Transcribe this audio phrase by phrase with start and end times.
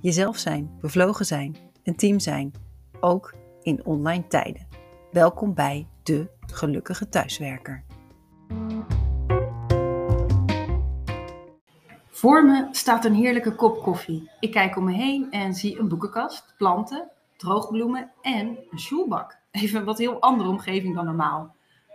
[0.00, 2.52] Jezelf zijn, bevlogen zijn, een team zijn,
[3.00, 4.66] ook in online tijden.
[5.12, 7.84] Welkom bij de gelukkige thuiswerker.
[12.08, 14.30] Voor me staat een heerlijke kop koffie.
[14.40, 19.38] Ik kijk om me heen en zie een boekenkast, planten, droogbloemen en een sjoelbak.
[19.50, 21.54] Even wat heel andere omgeving dan normaal.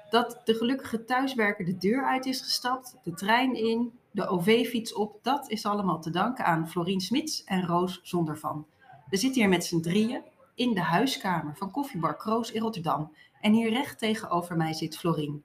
[0.10, 5.20] Dat de gelukkige thuiswerker de deur uit is gestapt, de trein in, de OV-fiets op,
[5.22, 8.66] dat is allemaal te danken aan Florien Smits en Roos Zondervan.
[9.10, 10.24] We zitten hier met z'n drieën
[10.56, 13.16] in de huiskamer van Koffiebar Kroos in Rotterdam.
[13.42, 15.44] En hier recht tegenover mij zit Florien.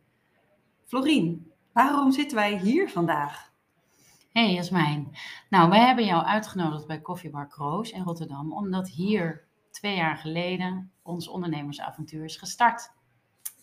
[0.84, 3.52] Florien, waarom zitten wij hier vandaag?
[4.32, 5.16] Hey Jasmijn.
[5.50, 10.92] Nou, wij hebben jou uitgenodigd bij Koffiebar Kroos in Rotterdam, omdat hier twee jaar geleden
[11.02, 12.92] ons ondernemersavontuur is gestart.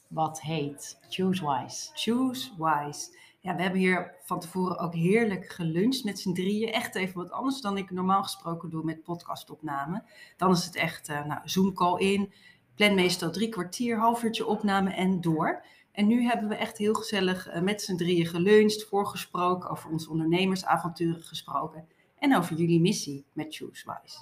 [0.09, 1.89] Wat heet Choose Wise.
[1.93, 3.17] Choose Wise.
[3.43, 6.71] Ja, we hebben hier van tevoren ook heerlijk geluncht met z'n drieën.
[6.71, 10.03] Echt even wat anders dan ik normaal gesproken doe met podcastopname.
[10.37, 12.33] Dan is het echt uh, nou, Zoom call in.
[12.75, 15.65] Plan meestal drie kwartier, half uurtje opname en door.
[15.91, 20.09] En nu hebben we echt heel gezellig uh, met z'n drieën geluncht, voorgesproken, over onze
[20.09, 21.87] ondernemersavonturen gesproken.
[22.19, 24.19] En over jullie missie met ChooseWise.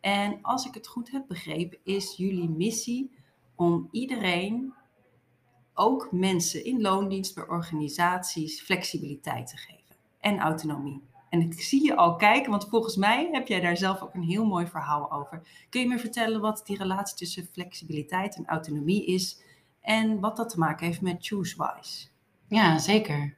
[0.00, 3.10] En als ik het goed heb begrepen, is jullie missie
[3.54, 4.74] om iedereen
[5.74, 11.02] ook mensen in loondienst bij organisaties flexibiliteit te geven en autonomie.
[11.28, 14.22] En ik zie je al kijken, want volgens mij heb jij daar zelf ook een
[14.22, 15.42] heel mooi verhaal over.
[15.68, 19.42] Kun je me vertellen wat die relatie tussen flexibiliteit en autonomie is
[19.80, 22.08] en wat dat te maken heeft met ChooseWise?
[22.48, 23.36] Ja, zeker.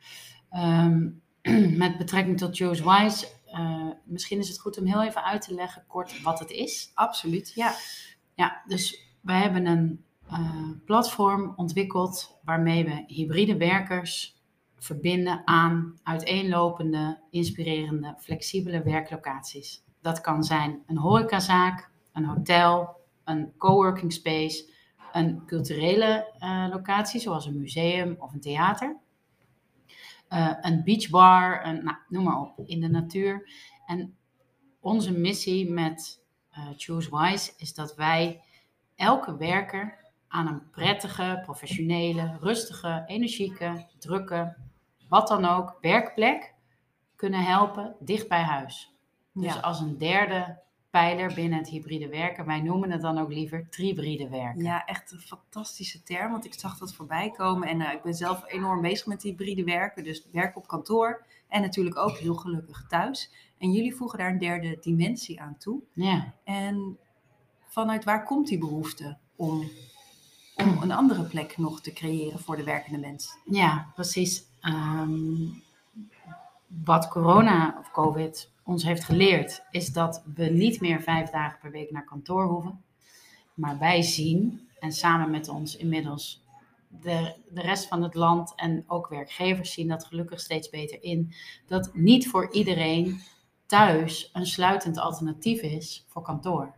[0.52, 1.22] Um,
[1.82, 5.84] met betrekking tot ChooseWise, uh, misschien is het goed om heel even uit te leggen
[5.86, 6.90] kort wat het is.
[6.94, 7.74] Absoluut, ja.
[8.34, 10.04] Ja, dus wij hebben een
[10.84, 14.42] platform ontwikkeld waarmee we hybride werkers
[14.82, 19.82] verbinden aan uiteenlopende, inspirerende, flexibele werklocaties.
[20.00, 24.70] Dat kan zijn een horecazaak, een hotel, een coworking space,
[25.12, 28.96] een culturele uh, locatie zoals een museum of een theater,
[30.28, 33.50] uh, een beachbar, een, nou, noem maar op, in de natuur.
[33.86, 34.16] En
[34.80, 36.22] onze missie met
[36.58, 38.40] uh, Choose Wise is dat wij
[38.94, 40.01] elke werker
[40.32, 44.56] aan een prettige, professionele, rustige, energieke, drukke,
[45.08, 46.54] wat dan ook, werkplek
[47.16, 48.94] kunnen helpen dicht bij huis.
[49.32, 50.60] Dus als een derde
[50.90, 52.46] pijler binnen het hybride werken.
[52.46, 54.64] Wij noemen het dan ook liever tribride werken.
[54.64, 57.68] Ja, echt een fantastische term, want ik zag dat voorbij komen.
[57.68, 60.04] En uh, ik ben zelf enorm bezig met hybride werken.
[60.04, 63.32] Dus werk op kantoor en natuurlijk ook heel gelukkig thuis.
[63.58, 65.82] En jullie voegen daar een derde dimensie aan toe.
[65.92, 66.34] Ja.
[66.44, 66.98] En
[67.66, 69.70] vanuit waar komt die behoefte om
[70.56, 73.36] om een andere plek nog te creëren voor de werkende mens.
[73.44, 74.44] Ja, precies.
[74.62, 75.62] Um,
[76.84, 81.70] wat corona of COVID ons heeft geleerd, is dat we niet meer vijf dagen per
[81.70, 82.82] week naar kantoor hoeven.
[83.54, 86.44] Maar wij zien, en samen met ons inmiddels
[86.88, 91.34] de, de rest van het land en ook werkgevers zien dat gelukkig steeds beter in,
[91.66, 93.20] dat niet voor iedereen
[93.66, 96.74] thuis een sluitend alternatief is voor kantoor.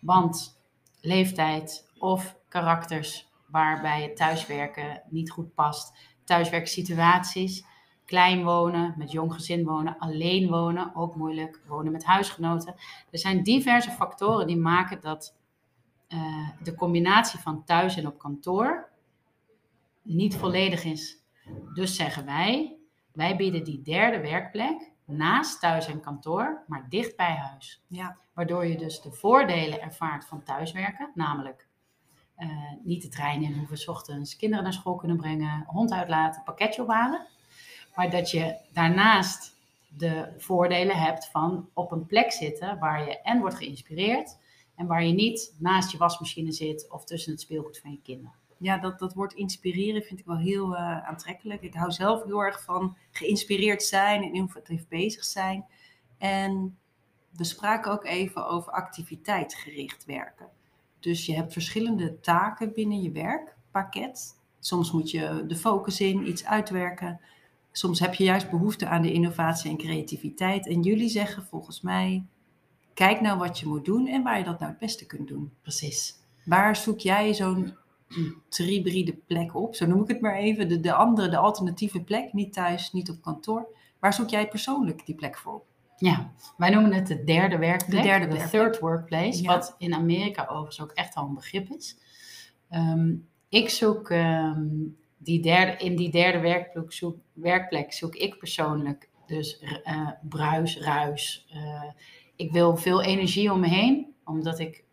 [0.00, 0.60] Want
[1.00, 5.96] leeftijd of karakters waarbij het thuiswerken niet goed past.
[6.24, 7.64] Thuiswerksituaties,
[8.04, 12.74] klein wonen, met jong gezin wonen, alleen wonen, ook moeilijk, wonen met huisgenoten.
[13.10, 15.36] Er zijn diverse factoren die maken dat
[16.08, 18.88] uh, de combinatie van thuis en op kantoor
[20.02, 21.22] niet volledig is.
[21.74, 22.76] Dus zeggen wij,
[23.12, 27.84] wij bieden die derde werkplek naast thuis en kantoor, maar dicht bij huis.
[27.88, 28.16] Ja.
[28.34, 31.72] Waardoor je dus de voordelen ervaart van thuiswerken, namelijk
[32.38, 32.48] uh,
[32.82, 36.82] niet de trein in hoeven, s ochtends kinderen naar school kunnen brengen, hond uitlaten, pakketje
[36.82, 37.26] ophalen.
[37.94, 39.56] Maar dat je daarnaast
[39.88, 44.38] de voordelen hebt van op een plek zitten waar je en wordt geïnspireerd
[44.74, 48.34] en waar je niet naast je wasmachine zit of tussen het speelgoed van je kinderen.
[48.58, 51.62] Ja, dat, dat woord inspireren vind ik wel heel uh, aantrekkelijk.
[51.62, 55.64] Ik hou zelf heel erg van geïnspireerd zijn en innovatief bezig zijn.
[56.18, 56.78] En
[57.30, 60.48] we spraken ook even over activiteitgericht werken.
[61.04, 64.40] Dus je hebt verschillende taken binnen je werkpakket.
[64.60, 67.20] Soms moet je de focus in, iets uitwerken.
[67.72, 70.68] Soms heb je juist behoefte aan de innovatie en creativiteit.
[70.68, 72.24] En jullie zeggen volgens mij,
[72.94, 75.52] Kijk nou wat je moet doen en waar je dat nou het beste kunt doen.
[75.62, 76.16] Precies.
[76.44, 77.76] Waar zoek jij zo'n
[78.48, 79.74] hybride plek op?
[79.74, 80.68] Zo noem ik het maar even.
[80.68, 82.32] De, de andere, de alternatieve plek.
[82.32, 83.66] Niet thuis, niet op kantoor.
[83.98, 85.66] Waar zoek jij persoonlijk die plek voor op?
[85.96, 88.02] Ja, wij noemen het de derde werkplek.
[88.02, 89.42] De derde de third workplace.
[89.42, 89.48] Ja.
[89.48, 91.98] Wat in Amerika overigens ook echt al een begrip is.
[92.68, 93.14] Ehm,
[93.48, 94.66] ik zoek ehm,
[95.18, 101.46] die derde, in die derde werkplek zoek, werkplek zoek ik persoonlijk dus eh, bruis, ruis.
[101.50, 101.90] Eh,
[102.36, 104.84] ik wil veel energie om me heen, omdat ik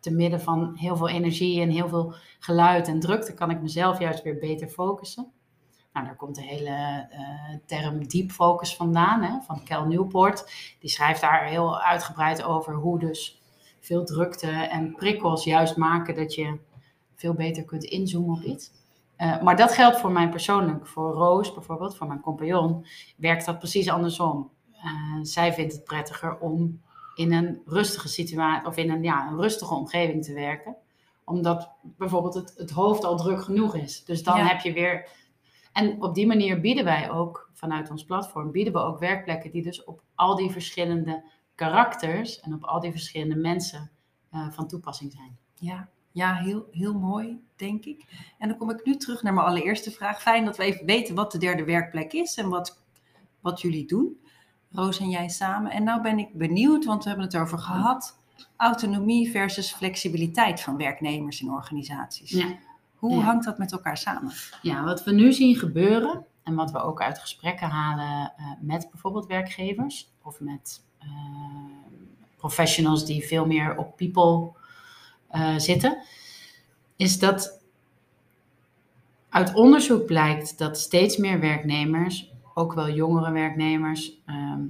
[0.00, 3.98] te midden van heel veel energie en heel veel geluid en drukte kan ik mezelf
[3.98, 5.32] juist weer beter focussen.
[5.92, 10.52] Nou, daar komt de hele eh, term deep focus vandaan, hè, van Cal Newport.
[10.80, 13.40] Die schrijft daar heel uitgebreid over hoe dus
[13.80, 16.58] veel drukte en prikkels juist maken dat je
[17.14, 18.70] veel beter kunt inzoomen op iets.
[19.16, 20.86] Eh, maar dat geldt voor mij persoonlijk.
[20.86, 24.50] Voor Roos bijvoorbeeld, voor mijn compagnon, werkt dat precies andersom.
[24.72, 24.90] Eh,
[25.22, 26.80] zij vindt het prettiger om
[27.14, 30.76] in een rustige situatie of in een, ja, een rustige omgeving te werken.
[31.24, 34.04] Omdat bijvoorbeeld het, het hoofd al druk genoeg is.
[34.04, 34.46] Dus dan Ja.
[34.46, 35.08] heb je weer.
[35.72, 39.62] En op die manier bieden wij ook vanuit ons platform, bieden we ook werkplekken die
[39.62, 41.24] dus op al die verschillende
[41.54, 43.90] karakters en op al die verschillende mensen
[44.30, 45.38] eh, van toepassing zijn.
[45.54, 48.04] Ja, ja heel, heel mooi, denk ik.
[48.38, 50.22] En dan kom ik nu terug naar mijn allereerste vraag.
[50.22, 52.82] Fijn dat we even weten wat de derde werkplek is en wat,
[53.40, 54.20] wat jullie doen.
[54.70, 55.70] Roos en jij samen.
[55.70, 58.18] En nou ben ik benieuwd, want we hebben het over gehad.
[58.56, 62.30] Autonomie versus flexibiliteit van werknemers in organisaties.
[62.30, 62.56] Ja.
[63.00, 63.20] Hoe Ja.
[63.24, 64.32] hangt dat met elkaar samen?
[64.62, 68.88] Ja, wat we nu zien gebeuren en wat we ook uit gesprekken halen eh, met
[68.90, 71.08] bijvoorbeeld werkgevers of met eh,
[72.36, 74.52] professionals die veel meer op people
[75.28, 75.98] eh, zitten,
[76.96, 77.62] is dat
[79.28, 84.62] uit onderzoek blijkt dat steeds meer werknemers, ook wel jongere werknemers, ehm,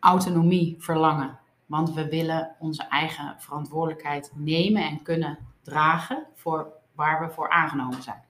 [0.00, 1.38] autonomie verlangen.
[1.66, 8.02] Want we willen onze eigen verantwoordelijkheid nemen en kunnen dragen voor waar we voor aangenomen
[8.02, 8.22] zijn.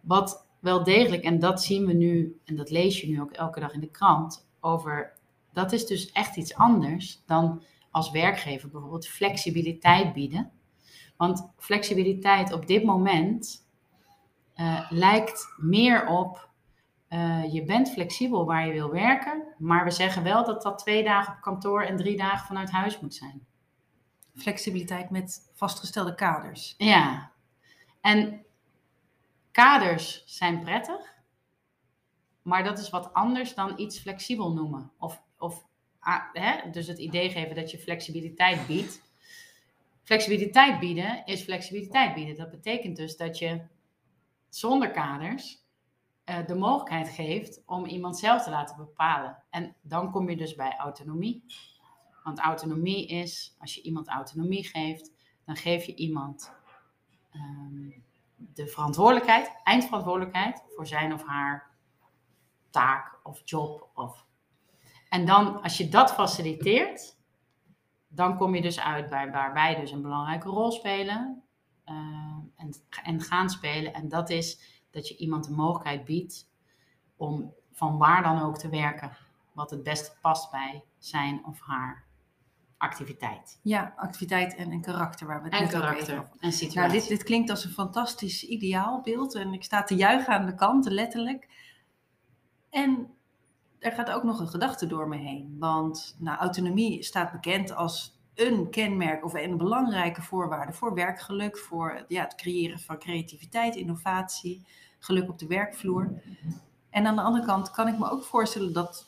[0.00, 3.60] Wat wel degelijk, en dat zien we nu, en dat lees je nu ook elke
[3.60, 5.12] dag in de krant, over
[5.52, 10.50] dat is dus echt iets anders dan als werkgever bijvoorbeeld flexibiliteit bieden.
[11.16, 13.66] Want flexibiliteit op dit moment
[14.54, 16.50] eh, lijkt meer op
[17.08, 21.04] eh, je bent flexibel waar je wil werken, maar we zeggen wel dat dat twee
[21.04, 23.46] dagen op kantoor en drie dagen vanuit huis moet zijn.
[24.34, 26.74] Flexibiliteit met vastgestelde kaders.
[26.78, 27.31] Ja,
[28.02, 28.44] en
[29.50, 31.14] kaders zijn prettig,
[32.42, 34.92] maar dat is wat anders dan iets flexibel noemen.
[34.98, 35.66] Of, of
[35.98, 39.02] ah, hè, dus het idee geven dat je flexibiliteit biedt.
[40.02, 42.36] Flexibiliteit bieden is flexibiliteit bieden.
[42.36, 43.60] Dat betekent dus dat je
[44.48, 45.62] zonder kaders
[46.24, 49.42] eh, de mogelijkheid geeft om iemand zelf te laten bepalen.
[49.50, 51.44] En dan kom je dus bij autonomie.
[52.24, 55.10] Want autonomie is, als je iemand autonomie geeft,
[55.44, 56.52] dan geef je iemand
[57.32, 58.00] ehm,
[58.36, 61.70] de verantwoordelijkheid, eindverantwoordelijkheid voor zijn of haar
[62.70, 63.90] taak of job.
[63.94, 64.26] Of...
[65.08, 67.16] En dan, als je dat faciliteert,
[68.08, 71.42] dan kom je dus uit bij waar wij dus een belangrijke rol spelen
[71.84, 71.94] eh,
[72.56, 73.94] en, en gaan spelen.
[73.94, 76.50] En dat is dat je iemand de mogelijkheid biedt
[77.16, 79.16] om van waar dan ook te werken,
[79.52, 82.06] wat het beste past bij zijn of haar
[82.82, 83.58] activiteit.
[83.62, 86.78] Ja, activiteit en, en karakter waar we het En ook karakter en situatie.
[86.78, 90.54] Nou, dit, dit klinkt als een fantastisch ideaalbeeld en ik sta te juichen aan de
[90.54, 91.48] kant, letterlijk.
[92.70, 93.10] En
[93.78, 98.20] er gaat ook nog een gedachte door me heen, want nou, autonomie staat bekend als
[98.34, 104.66] een kenmerk of een belangrijke voorwaarde voor werkgeluk, voor ja, het creëren van creativiteit, innovatie,
[104.98, 106.22] geluk op de werkvloer.
[106.90, 109.06] En aan de andere kant kan ik me ook voorstellen dat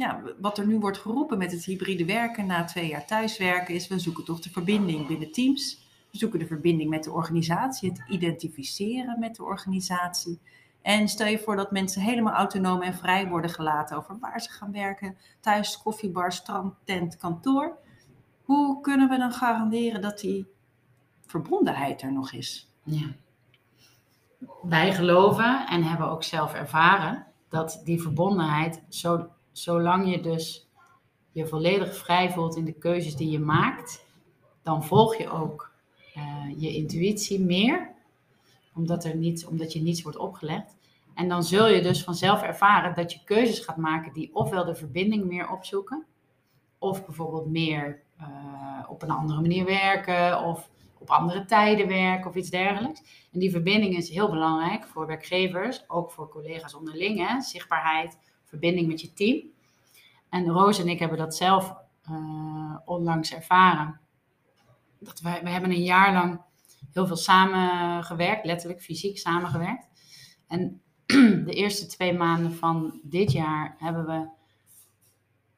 [0.00, 3.88] ja, wat er nu wordt geroepen met het hybride werken na twee jaar thuiswerken is,
[3.88, 5.88] we zoeken toch de verbinding binnen teams.
[6.10, 10.40] We zoeken de verbinding met de organisatie, het identificeren met de organisatie.
[10.82, 14.50] En stel je voor dat mensen helemaal autonoom en vrij worden gelaten over waar ze
[14.50, 17.78] gaan werken, thuis, koffiebar, strand, tent, kantoor.
[18.44, 20.46] Hoe kunnen we dan garanderen dat die
[21.26, 22.72] verbondenheid er nog is?
[22.82, 23.06] Ja.
[24.62, 29.28] Wij geloven en hebben ook zelf ervaren dat die verbondenheid, zo,
[29.62, 30.68] zolang je dus
[31.32, 34.06] je volledig vrij voelt in de keuzes die je maakt,
[34.62, 35.72] dan volg je ook
[36.14, 37.90] eh, je intuïtie meer,
[38.74, 40.76] omdat, er niet, omdat je niets wordt opgelegd.
[41.14, 44.74] En dan zul je dus vanzelf ervaren dat je keuzes gaat maken die ofwel de
[44.74, 46.06] verbinding meer opzoeken,
[46.78, 48.26] of bijvoorbeeld meer eh,
[48.88, 53.28] op een andere manier werken, of op andere tijden werken of iets dergelijks.
[53.32, 57.28] En die verbinding is heel belangrijk voor werkgevers, ook voor collega's onderling.
[57.28, 57.40] Hè?
[57.40, 58.18] Zichtbaarheid,
[58.50, 59.42] verbinding met je team.
[60.28, 64.00] En Roos en ik hebben dat zelf eh, onlangs ervaren.
[64.98, 66.40] Dat wij, we hebben een jaar lang
[66.92, 69.86] heel veel samengewerkt, letterlijk fysiek samengewerkt.
[70.48, 70.80] En
[71.46, 74.28] de eerste twee maanden van dit jaar hebben we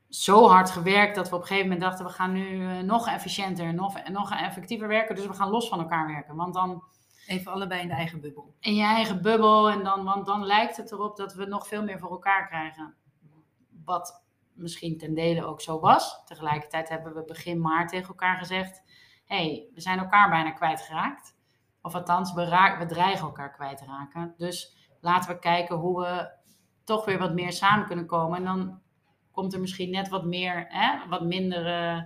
[0.08, 3.08] zo hard gewerkt dat we op een gegeven moment dachten: we gaan nu eh, nog
[3.08, 5.14] efficiënter, nog, nog effectiever werken.
[5.14, 6.36] Dus we gaan los van elkaar werken.
[6.36, 6.82] Want dan.
[7.26, 8.54] Even allebei in de eigen bubbel.
[8.60, 9.70] In je eigen bubbel.
[9.70, 12.94] En dan, want dan lijkt het erop dat we nog veel meer voor elkaar krijgen.
[13.84, 16.24] Wat misschien ten dele ook zo was.
[16.24, 18.82] Tegelijkertijd hebben we begin maart tegen elkaar gezegd:
[19.24, 21.36] hey, we zijn elkaar bijna kwijtgeraakt.
[21.82, 24.34] Of althans, we, we dreigen elkaar kwijt te raken.
[24.36, 26.30] Dus laten we kijken hoe we
[26.84, 28.38] toch weer wat meer samen kunnen komen.
[28.38, 28.80] En dan
[29.30, 32.02] komt er misschien net wat meer, hè, wat minder, uh,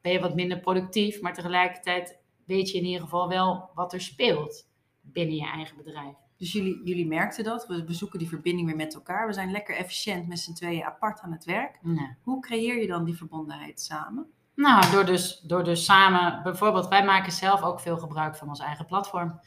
[0.00, 1.20] ben je wat minder productief.
[1.20, 4.68] Maar tegelijkertijd weet je in ieder geval wel wat er speelt
[5.00, 6.14] binnen je eigen bedrijf.
[6.36, 9.26] Dus jullie, jullie merkten dat, we bezoeken die verbinding weer met elkaar.
[9.26, 11.78] We zijn lekker efficiënt met z'n tweeën apart aan het werk.
[12.22, 14.26] Hoe creëer je dan die verbondenheid samen?
[14.54, 18.60] Nou, door dus, door dus samen, bijvoorbeeld, wij maken zelf ook veel gebruik van ons
[18.60, 19.40] eigen platform.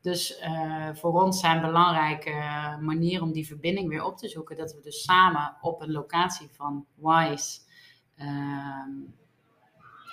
[0.00, 2.30] Dus uh, voor ons zijn belangrijke
[2.80, 6.48] manieren om die verbinding weer op te zoeken, dat we dus samen op een locatie
[6.52, 7.60] van WISE
[8.16, 8.26] uh,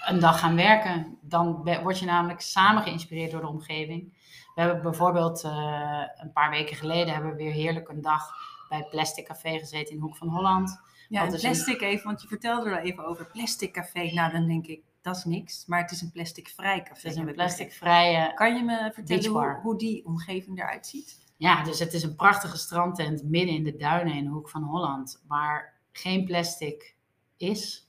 [0.06, 1.18] een dag gaan werken.
[1.22, 4.14] Dan word je namelijk samen geïnspireerd door de omgeving.
[4.56, 8.30] We hebben bijvoorbeeld uh, een paar weken geleden hebben we weer heerlijk een dag
[8.70, 10.80] bij Plastic Café gezeten in Hoek van Holland.
[11.10, 14.14] Ja, plastic even, want je vertelde er even over plastic café.
[14.14, 15.66] Nou, dan denk ik, dat is niks.
[15.66, 17.08] Maar het is een plasticvrij café.
[17.08, 21.22] Het is een plasticvrije Kan je me vertellen hoe, hoe, die omgeving eruit ziet?
[21.38, 24.64] Ja, dus het is een prachtige strandtent midden in de duinen in de hoek van
[24.64, 25.24] Holland.
[25.28, 26.96] Waar geen plastic
[27.38, 27.88] is.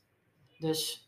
[0.59, 1.04] Dus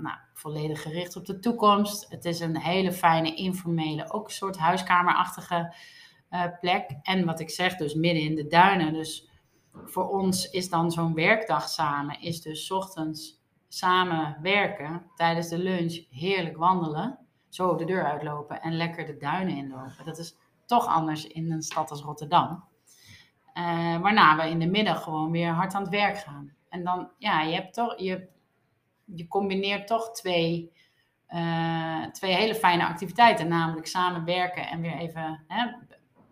[0.00, 2.10] nou, volledig gericht op de toekomst.
[2.10, 5.74] Het is een hele fijne, informele, ook een soort huiskamerachtige
[6.30, 6.90] uh, plek.
[7.02, 8.92] En wat ik zeg, dus midden in de duinen.
[8.92, 9.28] Dus
[9.84, 16.00] voor ons is dan zo'n werkdag samen, is dus ochtends samen werken, tijdens de lunch
[16.10, 17.18] heerlijk wandelen,
[17.48, 20.04] zo de deur uitlopen en lekker de duinen inlopen.
[20.04, 22.64] Dat is toch anders in een stad als Rotterdam.
[23.54, 26.52] Uh, waarna we in de middag gewoon weer hard aan het werk gaan.
[26.68, 28.28] En dan, ja, je hebt toch, je,
[29.14, 30.72] je combineert toch twee,
[31.28, 35.72] uh, twee hele fijne activiteiten, namelijk samen werken en weer even hè,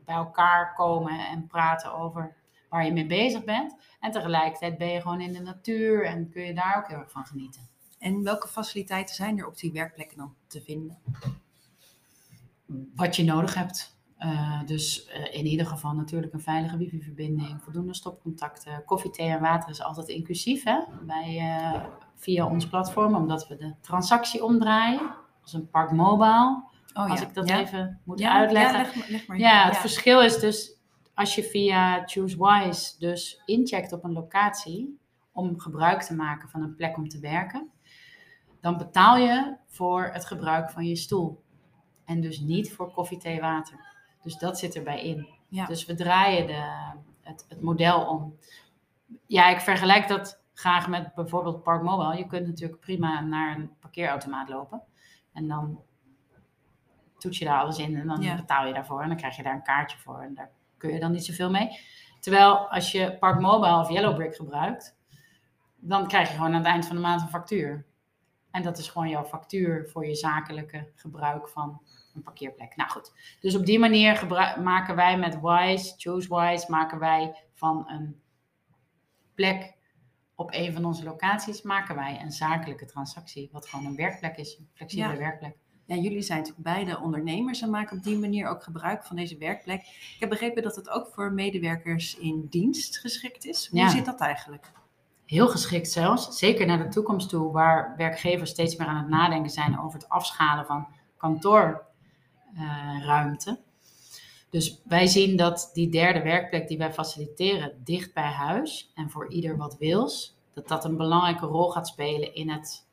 [0.05, 2.37] bij elkaar komen en praten over
[2.69, 3.77] waar je mee bezig bent.
[4.01, 7.11] En tegelijkertijd ben je gewoon in de natuur en kun je daar ook heel erg
[7.11, 7.69] van genieten.
[7.99, 10.99] En welke faciliteiten zijn er op die werkplekken dan te vinden?
[12.95, 13.99] Wat je nodig hebt.
[14.19, 18.85] Uh, dus uh, in ieder geval natuurlijk een veilige wifi-verbinding, voldoende stopcontacten.
[18.85, 20.81] Koffie, thee en water is altijd inclusief hè?
[21.03, 21.85] Bij, uh,
[22.21, 25.15] via ons platform, omdat we de transactie omdraaien.
[25.43, 26.63] Als een park mobile.
[26.95, 27.27] Oh, als ja.
[27.27, 27.61] ik dat ja.
[27.61, 28.79] even moet ja, uitleggen.
[28.79, 29.39] Ja, leg, leg maar.
[29.39, 30.79] ja, het verschil is dus
[31.15, 34.99] als je via ChooseWise dus incheckt op een locatie
[35.33, 37.71] om gebruik te maken van een plek om te werken,
[38.61, 41.43] dan betaal je voor het gebruik van je stoel.
[42.05, 43.89] En dus niet voor koffie, thee, water.
[44.23, 45.29] Dus dat zit erbij in.
[45.67, 48.39] Dus we draaien de, het, het model om.
[49.27, 52.17] Ja, ik vergelijk dat graag met bijvoorbeeld Park Mobile.
[52.17, 54.83] Je kunt natuurlijk prima naar een parkeerautomaat lopen.
[55.33, 55.83] En dan
[57.19, 59.03] toets je daar alles in en dan betaal je daarvoor.
[59.03, 60.21] En dan krijg je daar een kaartje voor.
[60.21, 61.79] En daar kun je dan niet zoveel mee.
[62.21, 64.97] Terwijl als je Park Mobile of Yellowbrick gebruikt,
[65.77, 67.87] dan krijg je gewoon aan het eind van de maand een factuur.
[68.51, 71.83] En dat is gewoon jouw factuur voor je zakelijke gebruik van
[72.15, 72.77] een parkeerplek.
[72.77, 74.27] Nou goed, dus op die manier
[74.63, 78.21] maken wij met Wise, ChooseWise, maken wij van een
[79.35, 79.79] plek
[80.41, 83.49] op een van onze locaties, maken wij een zakelijke transactie.
[83.53, 85.57] Wat gewoon een werkplek is, een flexibele werkplek.
[85.87, 89.39] Ja, jullie zijn natuurlijk beide ondernemers en maken op die manier ook gebruik van deze
[89.39, 89.81] werkplek.
[89.81, 93.69] Ik heb begrepen dat het ook voor medewerkers in dienst geschikt is.
[93.69, 94.73] Hoe zit dat eigenlijk?
[95.27, 99.51] Heel geschikt zelfs, zeker naar de toekomst toe, waar werkgevers steeds meer aan het nadenken
[99.51, 103.51] zijn over het afschalen van kantoorruimte.
[103.51, 103.57] Uh,
[104.51, 109.33] dus wij zien dat die derde werkplek die wij faciliteren, dicht bij huis en voor
[109.33, 112.87] ieder wat wils, dat dat een belangrijke rol gaat spelen in, het,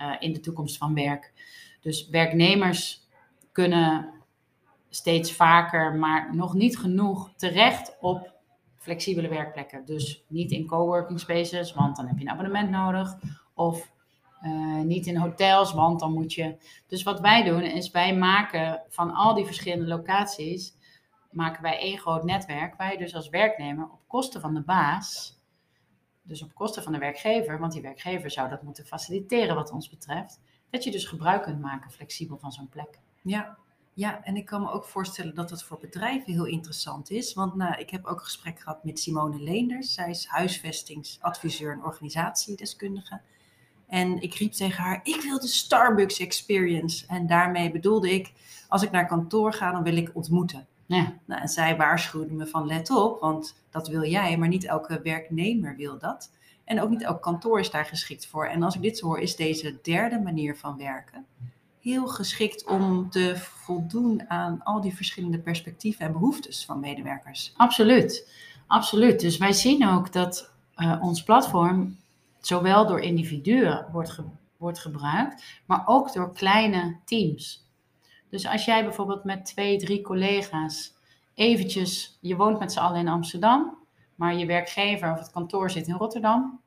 [0.00, 1.32] uh, in de toekomst van werk.
[1.80, 3.08] Dus werknemers
[3.52, 4.10] kunnen
[4.88, 8.34] steeds vaker, maar nog niet genoeg terecht op
[8.76, 9.84] flexibele werkplekken.
[9.84, 13.16] Dus niet in coworking spaces, want dan heb je een abonnement nodig.
[13.54, 13.90] Of
[14.42, 16.56] uh, niet in hotels, want dan moet je.
[16.86, 20.75] Dus wat wij doen is wij maken van al die verschillende locaties
[21.30, 25.40] maken wij één groot netwerk waar je dus als werknemer op kosten van de baas,
[26.22, 29.88] dus op kosten van de werkgever, want die werkgever zou dat moeten faciliteren wat ons
[29.88, 30.40] betreft,
[30.70, 32.98] dat je dus gebruik kunt maken flexibel van zo'n plek.
[33.22, 33.58] Ja,
[33.96, 37.34] ja, en ik kan me ook voorstellen dat het voor bedrijven heel interessant is.
[37.34, 39.94] Want nou, ik heb ook een gesprek gehad met Simone Leenders.
[39.94, 43.20] Zij is huisvestingsadviseur en organisatiedeskundige.
[43.86, 47.06] En ik riep tegen haar, ik wil de Starbucks experience.
[47.06, 48.32] En daarmee bedoelde ik,
[48.68, 50.66] als ik naar kantoor ga, dan wil ik ontmoeten.
[50.86, 51.18] Ja.
[51.24, 55.00] Nou, en zij waarschuwde me van let op, want dat wil jij, maar niet elke
[55.02, 56.30] werknemer wil dat.
[56.64, 58.46] En ook niet elk kantoor is daar geschikt voor.
[58.46, 61.26] En als ik dit hoor, is deze derde manier van werken
[61.86, 67.52] heel geschikt om te voldoen aan al die verschillende perspectieven en behoeftes van medewerkers.
[67.56, 68.30] Absoluut,
[68.66, 69.20] absoluut.
[69.20, 71.96] Dus wij zien ook dat uh, ons platform
[72.40, 74.22] zowel door individuen wordt, ge
[74.56, 77.65] wordt gebruikt, maar ook door kleine teams.
[78.30, 80.94] Dus als jij bijvoorbeeld met twee, drie collega's
[81.34, 83.78] eventjes, je woont met z'n allen in Amsterdam,
[84.14, 86.60] maar je werkgever of het kantoor zit in Rotterdam,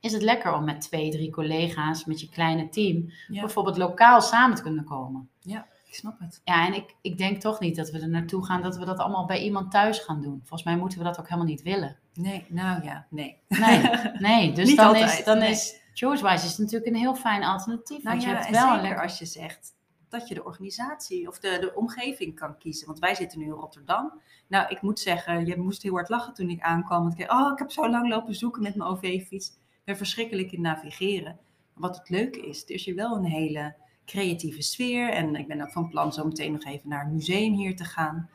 [0.00, 4.56] is het lekker om met twee, drie collega's, met je kleine team, bijvoorbeeld lokaal samen
[4.56, 5.28] te kunnen komen.
[5.40, 6.40] Ja, ik snap het.
[6.44, 8.98] Ja, en ik, ik denk toch niet dat we er naartoe gaan dat we dat
[8.98, 10.38] allemaal bij iemand thuis gaan doen.
[10.38, 11.96] Volgens mij moeten we dat ook helemaal niet willen.
[12.14, 13.36] Nee, nou ja, nee.
[13.48, 13.82] Nee,
[14.28, 14.52] nee.
[14.52, 18.02] dus dan, is, dan is ChooseWise is natuurlijk een heel fijn alternatief.
[18.02, 19.02] Nou want ja, je hebt en wel zeker lekker...
[19.02, 19.74] als je zegt
[20.10, 22.86] dat je de organisatie of de, de omgeving kan kiezen.
[22.86, 24.20] Want wij zitten nu in Rotterdam.
[24.46, 27.02] Nou, ik moet zeggen, je moest heel hard lachen toen ik aankwam.
[27.02, 29.48] Want ik, oh, ik heb zo lang lopen zoeken met mijn OV-fiets.
[29.48, 31.38] Ik ben verschrikkelijk in navigeren.
[31.74, 33.74] Wat het leuke is, er is je wel een hele
[34.04, 35.10] creatieve sfeer.
[35.10, 37.84] En ik ben ook van plan zo meteen nog even naar een museum hier te
[37.84, 38.30] gaan.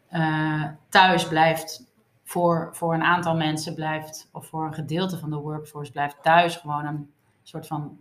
[0.08, 1.86] Eh, thuis blijft
[2.24, 6.56] voor, voor een aantal mensen blijft, of voor een gedeelte van de workforce blijft thuis
[6.56, 7.10] gewoon een
[7.42, 7.98] soort van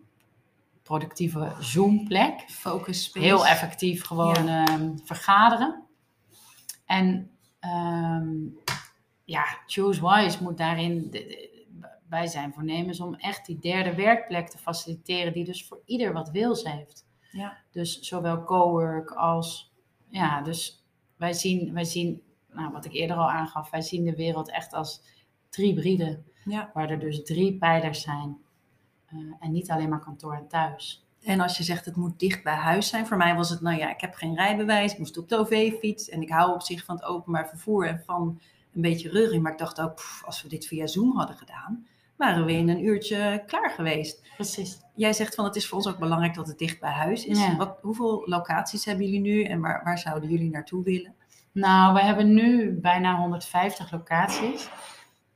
[0.88, 2.40] productieve Zoom-plek.
[2.48, 3.26] Focus space.
[3.26, 5.84] Heel effectief gewoon ehm, vergaderen.
[6.86, 8.30] En ehm,
[9.24, 11.56] ja, ChooseWise moet daarin de- de-
[12.10, 16.30] bij zijn voornemens om echt die derde werkplek te faciliteren, die dus voor ieder wat
[16.30, 17.06] wils heeft.
[17.32, 17.58] Ja.
[17.72, 19.74] Dus zowel cowork als,
[20.10, 20.86] ja, dus
[21.18, 22.22] wij zien, wij zien,
[22.52, 25.02] nou, wat ik eerder al aangaf, wij zien de wereld echt als
[25.50, 26.70] drie hybride, Ja.
[26.74, 28.38] waar er dus drie pijlers zijn.
[29.08, 31.06] Eh, en niet alleen maar kantoor en thuis.
[31.24, 33.78] En als je zegt het moet dicht bij huis zijn, voor mij was het, nou
[33.78, 36.86] ja, ik heb geen rijbewijs, ik moest op de OV-fiets en ik hou op zich
[36.86, 38.40] van het openbaar vervoer en van
[38.74, 39.44] een beetje reuring.
[39.44, 42.70] Maar ik dacht ook, pff, als we dit via Zoom hadden gedaan, waren we in
[42.70, 44.22] een uurtje klaar geweest.
[44.36, 44.80] Precies.
[44.96, 47.40] Jij zegt van het is voor ons ook belangrijk dat het dicht bij huis is.
[47.40, 47.56] Ja.
[47.56, 51.16] Wat, hoeveel locaties hebben jullie nu en waar, waar zouden jullie naartoe willen?
[51.52, 54.70] Nou, we hebben nu bijna 150 locaties.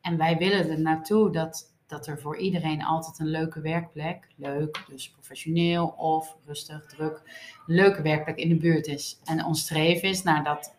[0.02, 4.84] En wij willen er naartoe dat, dat er voor iedereen altijd een leuke werkplek, leuk,
[4.88, 7.22] dus professioneel of rustig, druk,
[7.66, 9.20] leuke werkplek in de buurt is.
[9.24, 10.76] En ons streven is naar dat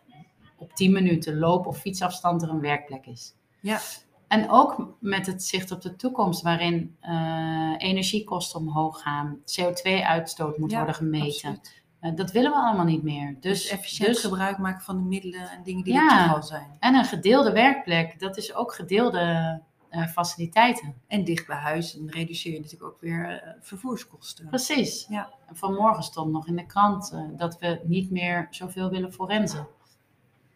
[0.57, 3.33] op 10 minuten loop- of fietsafstand er een werkplek is.
[3.59, 3.79] Ja,
[4.27, 10.71] En ook met het zicht op de toekomst, waarin eh, energiekosten omhoog gaan, CO2-uitstoot moet
[10.71, 11.59] Ja, worden gemeten.
[11.99, 13.35] Eh, dat willen we allemaal niet meer.
[13.39, 16.67] Dus, Dus, efficiënt dus- gebruik maken van de middelen en dingen die er al zijn.
[16.79, 19.61] En een gedeelde werkplek, dat is ook gedeelde
[19.93, 20.93] eh, faciliteiten.
[21.07, 24.47] En dicht bij huis, dan reduceer je natuurlijk ook weer eh, vervoerskosten.
[24.47, 25.05] Precies.
[25.09, 25.33] Ja.
[25.47, 29.67] En vanmorgen stond nog in de krant eh, dat we niet meer zoveel willen forensen.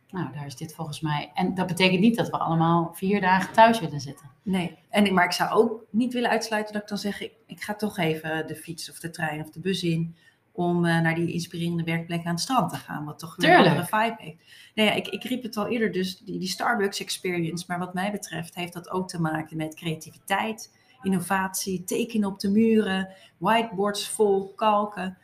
[0.10, 1.32] Nou, daar is dit volgens mij.
[1.34, 4.30] En dat betekent niet dat we allemaal vier dagen thuis willen zitten.
[4.42, 7.34] Nee, en ik, maar ik zou ook niet willen uitsluiten dat ik dan zeg, ik,
[7.46, 10.16] ik ga toch even de fiets of de trein of de bus in
[10.58, 13.86] om eh, naar die inspirerende werkplek aan het strand te gaan, wat toch een andere
[13.86, 14.38] vibe heeft.
[14.76, 17.94] Nee, ja, ik, ik riep het al eerder, dus die, die Starbucks experience, maar wat
[17.94, 24.10] mij betreft heeft dat ook te maken met creativiteit, innovatie, tekenen op de muren, whiteboards
[24.10, 25.18] vol kalken.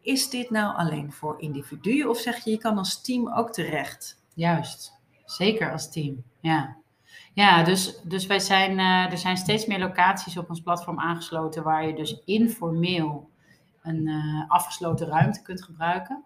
[0.00, 4.22] Is dit nou alleen voor individuen of zeg je, je kan als team ook terecht?
[4.34, 4.92] Juist.
[5.24, 6.22] Zeker als team.
[6.40, 6.76] Ja.
[7.34, 11.62] Ja, dus, dus wij zijn, eh, er zijn steeds meer locaties op ons platform aangesloten
[11.62, 13.30] waar je dus informeel
[13.82, 16.24] een eh, afgesloten ruimte kunt gebruiken.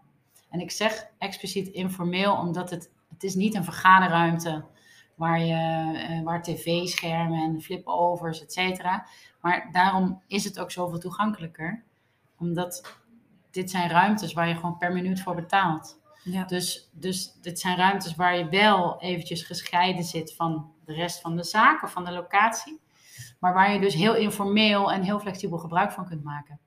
[0.51, 4.65] En ik zeg expliciet informeel, omdat het, het is niet een vergaderruimte
[5.15, 9.07] waar, je, eh, waar tv-schermen en flip-overs, et cetera.
[9.41, 11.83] Maar daarom is het ook zoveel toegankelijker.
[12.39, 12.99] Omdat
[13.51, 16.01] dit zijn ruimtes waar je gewoon per minuut voor betaalt.
[16.25, 16.45] Ja.
[16.45, 21.37] Dus, dus dit zijn ruimtes waar je wel eventjes gescheiden zit van de rest van
[21.37, 22.81] de zaak of van de locatie.
[23.41, 26.59] Maar waar je dus heel informeel en heel flexibel gebruik van kunt maken.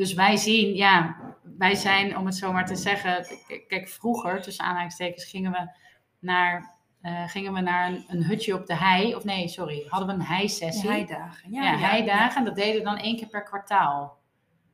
[0.00, 1.16] Dus wij zien, ja,
[1.58, 3.26] wij zijn, om het zo maar te zeggen,
[3.68, 5.70] kijk, vroeger, tussen aanhalingstekens, gingen we
[6.18, 10.08] naar, eh, gingen we naar een, een hutje op de hei, of nee, sorry, hadden
[10.08, 10.88] we een heisessie.
[10.88, 11.52] Ja, heidagen.
[11.52, 12.38] Ja, heidagen.
[12.38, 14.18] En dat deden we dan één keer per kwartaal.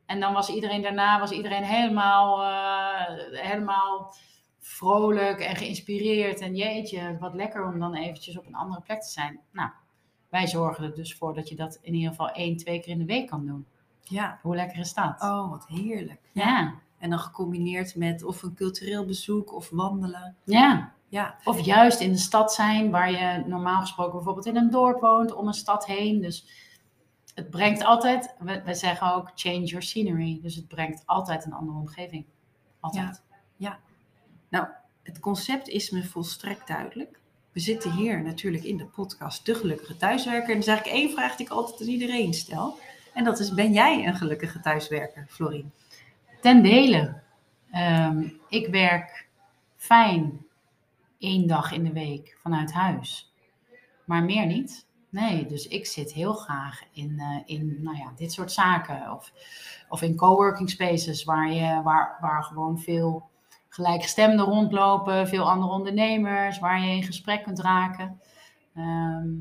[0.05, 4.13] En dan was iedereen daarna was iedereen helemaal, eh, helemaal
[4.59, 6.39] vrolijk en geïnspireerd.
[6.39, 9.39] En jeetje, wat lekker om dan eventjes op een andere plek te zijn.
[9.51, 9.69] Nou,
[10.29, 12.99] wij zorgen er dus voor dat je dat in ieder geval één, twee keer in
[12.99, 13.67] de week kan doen.
[14.09, 14.39] Ja.
[14.41, 15.21] Hoe lekker is dat?
[15.21, 16.21] Oh, wat heerlijk.
[16.31, 16.73] ja.
[16.97, 20.35] En dan gecombineerd met of een cultureel bezoek of wandelen.
[20.43, 20.95] ja.
[21.09, 24.99] Ja, Of juist in de stad zijn, waar je normaal gesproken bijvoorbeeld in een dorp
[25.01, 26.21] woont, om een stad heen.
[26.21, 26.47] Dus
[27.33, 30.39] het brengt altijd, we, we zeggen ook change your scenery.
[30.41, 32.25] Dus het brengt altijd een andere omgeving.
[32.79, 33.21] Altijd.
[34.49, 34.67] nou,
[35.03, 37.19] het concept is me volstrekt duidelijk.
[37.51, 40.49] We zitten hier natuurlijk in de podcast De Gelukkige Thuiswerker.
[40.49, 42.77] En er is eigenlijk één vraag die ik altijd aan iedereen stel.
[43.17, 45.73] En dat is, ben jij een gelukkige thuiswerker, Florien?
[46.41, 47.21] Ten dele.
[47.71, 49.27] Ehm, ik werk
[49.75, 50.45] fijn
[51.17, 53.33] één dag in de week vanuit huis.
[54.05, 54.87] Maar meer niet.
[55.09, 59.11] Nee, dus ik zit heel graag in, eh, in nou ja, dit soort zaken.
[59.11, 59.31] Of,
[59.89, 63.29] of in coworking spaces waar, je, waar, waar gewoon veel
[63.69, 65.27] gelijkgestemden rondlopen.
[65.27, 68.21] Veel andere ondernemers waar je in gesprek kunt raken.
[68.75, 69.35] Ehm,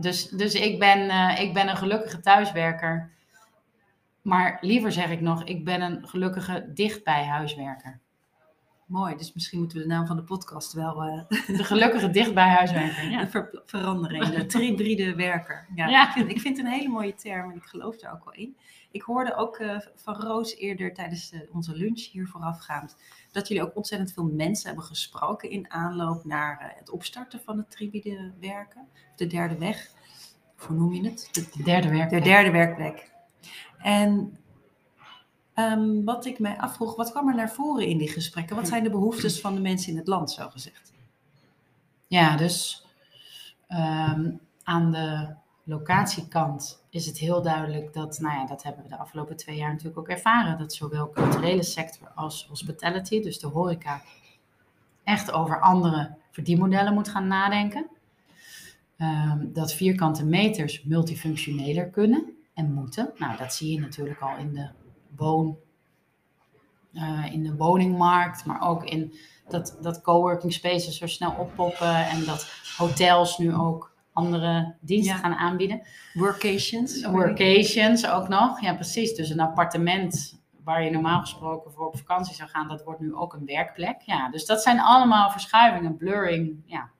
[0.00, 3.10] dus dus ik, ben, eh, ik ben een gelukkige thuiswerker.
[4.22, 8.00] Maar liever zeg ik nog, ik ben een gelukkige dichtbij huiswerker.
[8.88, 11.22] Mooi, dus misschien moeten we de naam van de podcast wel eh,
[11.56, 13.10] De gelukkige dichtbij huiswerker.
[13.10, 13.28] Ja.
[13.28, 15.66] ver- veranderen in de tribride werker.
[15.74, 16.06] Ja, Ja.
[16.06, 18.34] Ik, vind, ik vind het een hele mooie term en ik geloof daar ook wel
[18.34, 18.56] in.
[18.90, 22.96] Ik hoorde ook eh, van Roos eerder tijdens eh, onze lunch hier voorafgaand
[23.32, 27.70] dat jullie ook ontzettend veel mensen hebben gesproken in aanloop naar het opstarten van het
[27.70, 28.88] tribride werken.
[29.16, 29.90] De derde weg.
[30.56, 31.28] Hoe noem je het?
[31.32, 32.10] De, De derde werk.
[32.10, 33.10] de derde werkplek.
[33.78, 34.38] En
[35.58, 38.56] ehm, wat ik mij afvroeg, wat kwam er naar voren in die gesprekken?
[38.56, 40.92] Wat zijn de behoeftes van de mensen in het land, zo gezegd?
[42.06, 42.86] Ja, dus
[43.66, 44.30] ehm,
[44.62, 49.36] aan de locatiekant is het heel duidelijk dat, nou ja, dat hebben we de afgelopen
[49.36, 54.02] twee jaar natuurlijk ook ervaren, dat zowel culturele sector als hospitality, dus de horeca,
[55.04, 57.86] echt over andere verdienmodellen moet gaan nadenken.
[58.96, 63.12] Ehm, dat vierkante meters multifunctioneler kunnen en moeten.
[63.16, 64.68] Nou, dat zie je natuurlijk al in de
[65.18, 65.56] woon,
[66.92, 69.14] eh, in de woningmarkt, maar ook in
[69.48, 75.20] dat, dat coworking spaces zo snel oppoppen en dat hotels nu ook andere diensten Ja.
[75.20, 75.82] gaan aanbieden.
[76.14, 77.04] Workations?
[77.04, 79.14] Workations ook nog, ja precies.
[79.14, 83.14] Dus een appartement waar je normaal gesproken voor op vakantie zou gaan, dat wordt nu
[83.14, 84.00] ook een werkplek.
[84.00, 86.90] Ja, dus dat zijn allemaal verschuivingen, blurring, ja,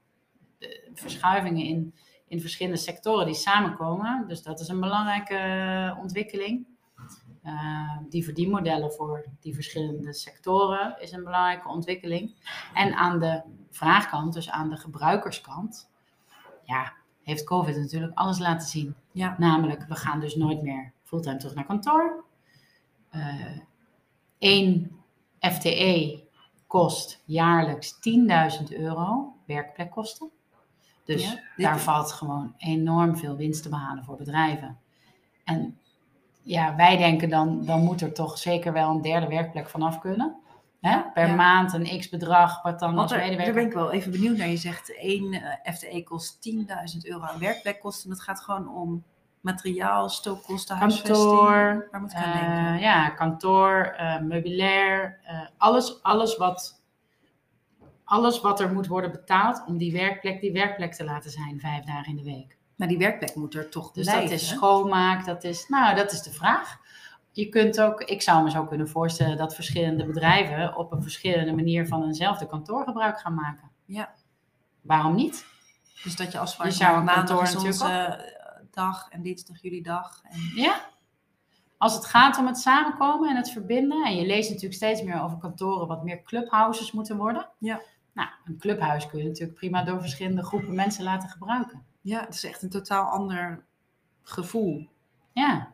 [0.94, 1.94] verschuivingen in,
[2.28, 4.24] in verschillende sectoren die samenkomen.
[4.28, 6.66] Dus dat is een belangrijke eh, ontwikkeling.
[7.48, 12.34] Eh, die verdienmodellen voor die verschillende sectoren is een belangrijke ontwikkeling.
[12.74, 15.90] En aan de vraagkant, dus aan de gebruikerskant,
[16.64, 18.94] ja, heeft COVID natuurlijk alles laten zien.
[19.12, 19.34] Ja.
[19.38, 22.24] Namelijk, we gaan dus nooit meer fulltime terug naar kantoor.
[24.38, 25.00] Eén
[25.40, 26.24] FTE
[26.66, 30.30] kost jaarlijks 10.000 euro werkplekkosten.
[31.04, 34.78] Dus Ja, daar valt gewoon enorm veel winst te behalen voor bedrijven.
[35.44, 35.78] En
[36.48, 40.36] ja, wij denken dan, dan moet er toch zeker wel een derde werkplek vanaf kunnen.
[40.80, 41.00] Hè?
[41.14, 41.34] Per ja.
[41.34, 43.54] maand een x-bedrag, wat dan als daar, daar medewerker...
[43.54, 44.48] ben ik wel even benieuwd naar.
[44.48, 46.64] Je zegt één eh, FTE kost 10.000
[47.02, 48.10] euro aan werkplekkosten.
[48.10, 49.04] Dat gaat gewoon om
[49.40, 51.16] materiaal, stookkosten, huisvesting.
[51.16, 52.78] Kantoor, Waar moet ik aan Eh, denken?
[52.80, 55.20] ja, kantoor, eh, meubilair,
[55.58, 56.82] alles, alles, wat,
[58.04, 61.84] alles wat er moet worden betaald om die werkplek die werkplek te laten zijn, vijf
[61.84, 62.57] dagen in de week.
[62.78, 64.30] Maar die werkplek moet er toch Dus blijven.
[64.30, 66.78] dat is schoonmaak, dat is, nou, dat is de vraag.
[67.32, 71.52] Je kunt ook, ik zou me zo kunnen voorstellen dat verschillende bedrijven op een verschillende
[71.52, 73.70] manier van eenzelfde kantoor gebruik gaan maken.
[73.84, 74.14] Ja.
[74.80, 75.46] Waarom niet?
[76.02, 78.24] Dus dat je afspraakt Je zou een kantoor is onze
[78.70, 80.20] dag en dinsdag jullie dag.
[80.22, 80.80] En, Ja.
[81.78, 85.20] Als het gaat om het samenkomen en het verbinden, en je leest natuurlijk steeds meer
[85.22, 87.48] over kantoren wat meer clubhouses moeten worden.
[87.58, 87.80] Ja.
[88.12, 91.86] Nou, een clubhuis kun je natuurlijk prima door verschillende groepen mensen laten gebruiken.
[92.08, 93.64] Ja, het is echt een totaal ander
[94.22, 94.88] gevoel.
[95.32, 95.70] Ja,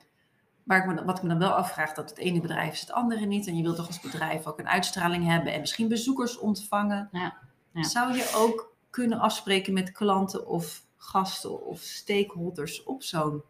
[0.66, 3.26] ik me, wat ik me dan wel afvraag, dat het ene bedrijf is het andere
[3.26, 3.46] niet.
[3.46, 7.08] En je wilt toch als bedrijf ook een uitstraling hebben en misschien bezoekers ontvangen.
[7.12, 7.36] Ja,
[7.72, 7.82] ja.
[7.82, 13.42] Zou je ook kunnen afspreken met klanten of gasten of stakeholders op zo'n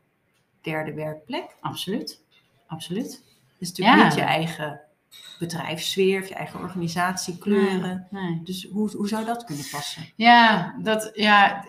[0.60, 1.56] derde werkplek?
[1.60, 2.22] absoluut.
[2.66, 3.12] Absoluut.
[3.12, 3.22] Het
[3.58, 4.04] is natuurlijk Ja.
[4.04, 4.80] niet je eigen
[5.38, 8.06] bedrijfssfeer of je eigen organisatie, kleuren.
[8.10, 8.42] Nee, nee.
[8.42, 10.12] Dus hoe, hoe zou dat kunnen passen?
[10.16, 11.64] Ja, dat, ja,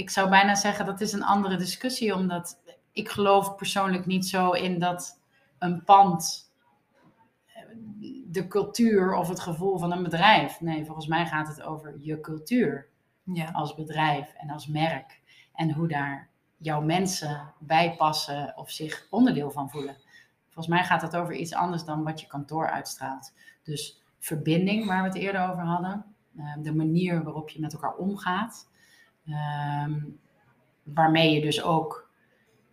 [0.00, 2.60] ik zou bijna zeggen dat is een andere discussie, omdat
[2.92, 5.20] ik geloof persoonlijk niet zo in dat
[5.58, 6.52] een pand
[7.46, 7.62] eh,
[8.26, 10.60] de cultuur of het gevoel van een bedrijf.
[10.60, 12.88] Nee, volgens mij gaat het over je cultuur
[13.22, 15.20] Ja, als bedrijf en als merk.
[15.54, 19.96] En hoe daar jouw mensen bij passen of zich onderdeel van voelen.
[20.44, 23.32] Volgens mij gaat het over iets anders dan wat je kantoor uitstraalt.
[23.62, 26.04] Dus verbinding, waar we het eerder over hadden.
[26.36, 28.69] eh, de manier waarop je met elkaar omgaat.
[29.32, 30.00] Ehm,
[30.82, 32.08] waarmee je dus ook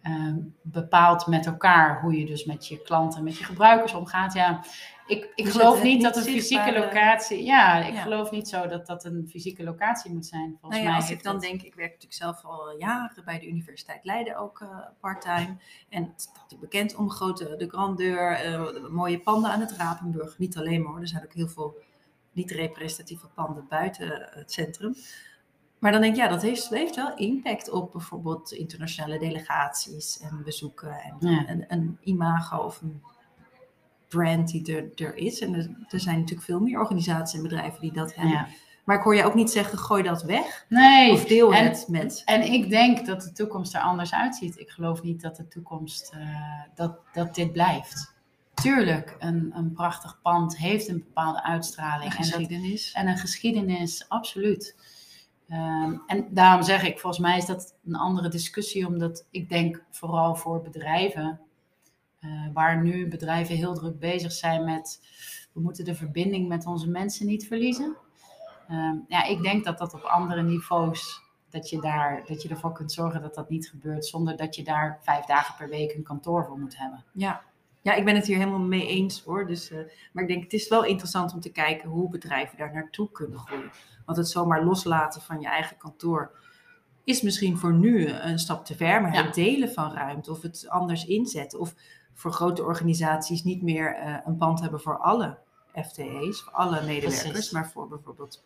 [0.02, 4.34] ehm, bepaalt met elkaar hoe je dus met je klanten, met je gebruikers omgaat.
[4.34, 4.64] Ja,
[5.08, 7.44] ik, ik Dus geloof niet dat een fysieke zichtbare- locatie.
[7.44, 8.02] Ja, ik Ja.
[8.02, 10.58] geloof niet zo dat dat een fysieke locatie moet zijn.
[10.62, 13.40] Volgens Nou ja, mij als ik dan denk, ik werk natuurlijk zelf al jaren bij
[13.40, 15.58] de Universiteit Leiden ook eh parttime.
[15.90, 20.38] En het staat ook bekend om grote, de grandeur, eh, mooie panden aan het Rapenburg.
[20.38, 21.76] Niet alleen maar hoor, er zijn ook heel veel
[22.32, 24.96] niet representatieve panden buiten het centrum.
[25.80, 30.42] Maar dan denk ik, ja, dat heeft, heeft wel impact op bijvoorbeeld internationale delegaties en
[30.44, 30.92] bezoeken.
[31.00, 31.50] En Ja.
[31.50, 33.02] een, een imago of een
[34.08, 35.40] brand die er, er is.
[35.42, 38.34] En er, er zijn natuurlijk veel meer organisaties en bedrijven die dat hebben.
[38.34, 38.48] Ja.
[38.84, 40.66] Maar ik hoor je ook niet zeggen, gooi dat weg.
[40.70, 42.22] Nee, Of deel en, het met.
[42.26, 44.60] En ik denk dat de toekomst er anders uitziet.
[44.60, 48.14] Ik geloof niet dat de toekomst, eh, dat, dat dit blijft.
[48.54, 52.12] Tuurlijk, een, een prachtig pand heeft een bepaalde uitstraling.
[52.12, 52.92] Een En, dat- geschiedenis.
[52.94, 54.76] en een geschiedenis, absoluut.
[55.48, 59.84] Ehm, en daarom zeg ik, volgens mij is dat een andere discussie, omdat ik denk
[59.92, 61.40] vooral voor bedrijven,
[62.20, 65.02] eh, waar nu bedrijven heel druk bezig zijn met,
[65.54, 67.96] we moeten de verbinding met onze mensen niet verliezen.
[68.68, 72.72] Ehm, ja, ik denk dat dat op andere niveaus, dat je, daar, dat je ervoor
[72.72, 76.04] kunt zorgen dat dat niet gebeurt, zonder dat je daar vijf dagen per week een
[76.04, 77.04] kantoor voor moet hebben.
[77.12, 77.42] Ja.
[77.82, 79.48] ja, ik ben het hier helemaal mee eens hoor.
[79.48, 79.78] Dus, eh,
[80.14, 83.40] maar ik denk, het is wel interessant om te kijken hoe bedrijven daar naartoe kunnen
[83.40, 83.72] groeien.
[84.08, 86.32] Want het zomaar loslaten van je eigen kantoor
[87.04, 89.02] is misschien voor nu een stap te ver.
[89.02, 89.24] Maar Ja.
[89.24, 91.60] het delen van ruimte of het anders inzetten.
[91.60, 91.74] Of
[92.14, 95.38] voor grote organisaties niet meer eh, een pand hebben voor alle
[95.74, 97.30] FTE's, voor alle medewerkers.
[97.30, 97.52] Precies.
[97.52, 98.44] Maar voor bijvoorbeeld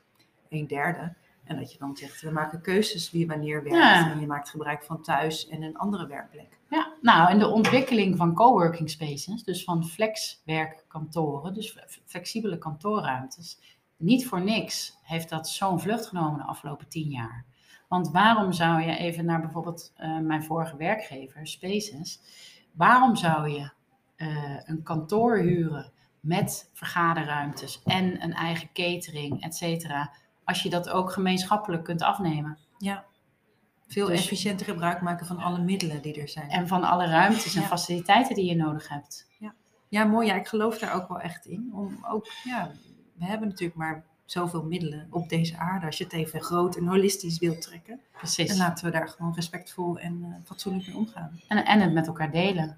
[0.49, 1.13] een derde.
[1.43, 3.77] En dat je dan zegt, we maken keuzes wie wanneer werkt.
[3.77, 4.11] Ja.
[4.11, 6.59] En je maakt gebruik van thuis en een andere werkplek.
[6.69, 13.59] Ja, nou, en de ontwikkeling van coworking spaces, dus van flexwerkkantoren, dus flexibele kantoorruimtes,
[14.01, 17.45] niet voor niks heeft dat zo'n vlucht genomen de afgelopen tien jaar.
[17.87, 22.19] Want waarom zou je even naar bijvoorbeeld eh, mijn vorige werkgever, Spaces,
[22.73, 23.71] waarom zou je
[24.15, 30.89] eh, een kantoor huren met vergaderruimtes en een eigen catering, et cetera, als je dat
[30.89, 32.57] ook gemeenschappelijk kunt afnemen?
[32.77, 33.05] Ja.
[33.87, 36.49] Veel Dus- efficiënter gebruik maken van alle middelen die er zijn.
[36.49, 37.67] En van alle ruimtes en Ja.
[37.67, 39.29] faciliteiten die je nodig hebt.
[39.89, 40.27] Ja, mooi.
[40.27, 41.69] Ja, ik geloof daar ook wel echt in.
[41.73, 42.71] Om ook, ja,
[43.21, 45.85] we hebben natuurlijk maar zoveel middelen op deze aarde.
[45.85, 47.99] Als je het even groot en holistisch wilt trekken.
[48.11, 48.49] Precies.
[48.49, 51.39] En laten we daar gewoon respectvol en eh, fatsoenlijk mee omgaan.
[51.47, 52.77] En, en het met elkaar delen.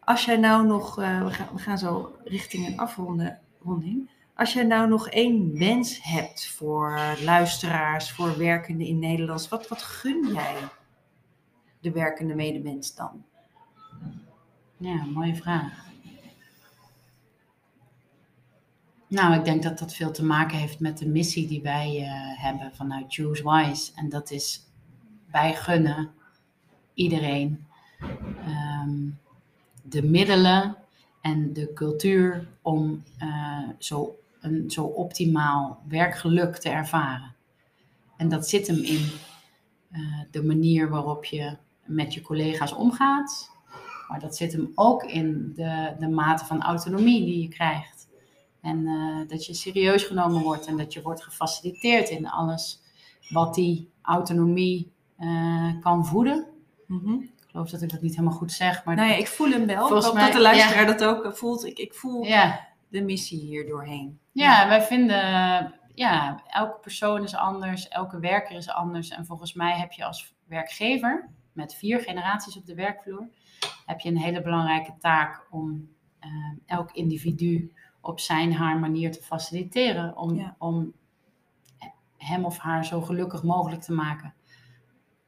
[0.00, 4.10] Als jij nou nog, eh, we, gaan, we gaan zo richting een afronding.
[4.34, 9.82] Als jij nou nog één wens hebt voor luisteraars, voor werkenden in Nederlands, wat, wat
[9.82, 10.56] gun jij
[11.80, 13.24] de werkende medemens dan?
[14.76, 15.86] Ja, mooie vraag.
[19.08, 22.42] Nou, ik denk dat dat veel te maken heeft met de missie die wij eh,
[22.42, 23.92] hebben vanuit Choose Wise.
[23.94, 24.60] En dat is,
[25.30, 26.10] wij gunnen
[26.94, 27.66] iedereen
[28.44, 29.08] ehm,
[29.82, 30.76] de middelen
[31.20, 37.34] en de cultuur om eh, zo, een zo optimaal werkgeluk te ervaren.
[38.16, 39.10] En dat zit hem in
[39.90, 43.50] eh, de manier waarop je met je collega's omgaat,
[44.08, 47.95] maar dat zit hem ook in de, de mate van autonomie die je krijgt.
[48.66, 52.82] En eh, dat je serieus genomen wordt en dat je wordt gefaciliteerd in alles
[53.28, 56.46] wat die autonomie eh, kan voeden.
[56.86, 57.12] Mhm.
[57.12, 59.66] Ik geloof dat ik dat niet helemaal goed zeg, maar Nou ja, ik voel hem
[59.66, 59.78] wel.
[59.78, 61.64] Volgens ik hoop mij- dat de luisteraar dat ook voelt.
[61.64, 64.18] Ik, ik voel ja, de missie hier doorheen.
[64.32, 69.08] ja, wij vinden, ja, elke persoon is anders, elke werker is anders.
[69.08, 73.28] En volgens mij heb je als werkgever, met vier generaties op de werkvloer,
[73.86, 76.30] heb je een hele belangrijke taak om eh,
[76.66, 77.72] elk individu
[78.08, 80.16] op zijn haar manier te faciliteren.
[80.16, 80.54] Om, Ja.
[80.58, 80.92] om
[82.16, 84.34] hem of haar zo gelukkig mogelijk te maken.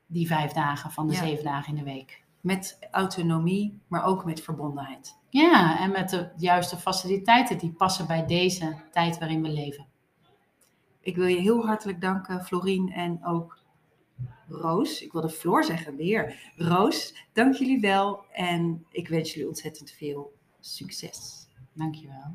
[0.07, 1.19] Die vijf dagen van de Ja.
[1.19, 2.25] zeven dagen in de week.
[2.41, 5.17] Met autonomie, maar ook met verbondenheid.
[5.29, 9.87] Ja, en met de juiste faciliteiten die passen bij deze tijd waarin we leven.
[11.01, 13.59] Ik wil je heel hartelijk danken, Florien en ook
[14.49, 15.03] Roos.
[15.03, 16.53] Ik wilde Floor zeggen, weer.
[16.57, 18.25] Roos, dank jullie wel.
[18.33, 21.49] En ik wens jullie ontzettend veel Succes!
[21.73, 22.35] Dankjewel.